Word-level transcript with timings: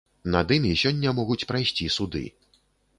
Над 0.35 0.53
імі 0.57 0.71
сёння 0.85 1.15
могуць 1.21 1.47
прайсці 1.53 1.93
суды. 2.01 2.27